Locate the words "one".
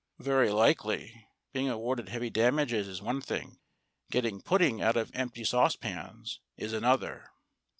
3.03-3.21